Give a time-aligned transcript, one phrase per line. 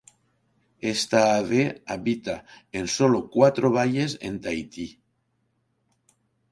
[0.93, 4.99] Esta ave habita en solo cuatro valles en Tahití.